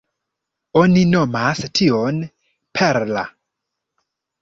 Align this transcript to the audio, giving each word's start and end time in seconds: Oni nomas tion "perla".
Oni 0.81 1.03
nomas 1.09 1.63
tion 1.81 2.19
"perla". 2.81 3.29